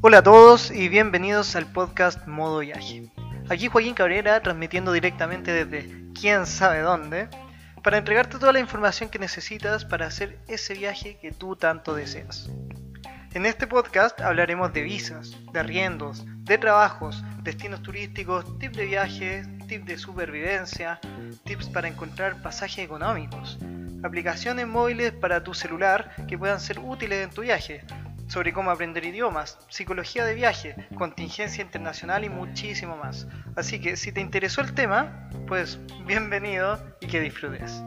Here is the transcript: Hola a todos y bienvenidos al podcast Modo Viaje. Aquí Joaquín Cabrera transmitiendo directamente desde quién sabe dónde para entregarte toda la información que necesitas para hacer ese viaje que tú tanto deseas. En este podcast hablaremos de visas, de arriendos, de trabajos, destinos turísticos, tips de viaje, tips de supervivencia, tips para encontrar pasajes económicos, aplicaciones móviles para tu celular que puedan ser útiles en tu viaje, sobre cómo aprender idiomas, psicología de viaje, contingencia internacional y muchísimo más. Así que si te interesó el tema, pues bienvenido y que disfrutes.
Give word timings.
Hola 0.00 0.18
a 0.18 0.22
todos 0.22 0.70
y 0.70 0.88
bienvenidos 0.88 1.56
al 1.56 1.66
podcast 1.66 2.24
Modo 2.28 2.60
Viaje. 2.60 3.10
Aquí 3.48 3.66
Joaquín 3.66 3.94
Cabrera 3.94 4.40
transmitiendo 4.40 4.92
directamente 4.92 5.50
desde 5.50 6.04
quién 6.14 6.46
sabe 6.46 6.82
dónde 6.82 7.28
para 7.82 7.98
entregarte 7.98 8.38
toda 8.38 8.52
la 8.52 8.60
información 8.60 9.10
que 9.10 9.18
necesitas 9.18 9.84
para 9.84 10.06
hacer 10.06 10.38
ese 10.46 10.74
viaje 10.74 11.18
que 11.20 11.32
tú 11.32 11.56
tanto 11.56 11.96
deseas. 11.96 12.48
En 13.34 13.44
este 13.44 13.66
podcast 13.66 14.20
hablaremos 14.20 14.72
de 14.72 14.82
visas, 14.82 15.36
de 15.52 15.58
arriendos, 15.58 16.24
de 16.44 16.58
trabajos, 16.58 17.24
destinos 17.42 17.82
turísticos, 17.82 18.56
tips 18.60 18.76
de 18.76 18.86
viaje, 18.86 19.42
tips 19.66 19.84
de 19.84 19.98
supervivencia, 19.98 21.00
tips 21.42 21.70
para 21.70 21.88
encontrar 21.88 22.40
pasajes 22.40 22.84
económicos, 22.84 23.58
aplicaciones 24.04 24.68
móviles 24.68 25.10
para 25.10 25.42
tu 25.42 25.54
celular 25.54 26.14
que 26.28 26.38
puedan 26.38 26.60
ser 26.60 26.78
útiles 26.78 27.24
en 27.24 27.30
tu 27.30 27.42
viaje, 27.42 27.84
sobre 28.28 28.52
cómo 28.52 28.70
aprender 28.70 29.04
idiomas, 29.04 29.58
psicología 29.68 30.24
de 30.24 30.34
viaje, 30.34 30.76
contingencia 30.96 31.62
internacional 31.62 32.24
y 32.24 32.28
muchísimo 32.28 32.96
más. 32.96 33.26
Así 33.56 33.80
que 33.80 33.96
si 33.96 34.12
te 34.12 34.20
interesó 34.20 34.60
el 34.60 34.74
tema, 34.74 35.28
pues 35.46 35.78
bienvenido 36.06 36.78
y 37.00 37.06
que 37.06 37.20
disfrutes. 37.20 37.82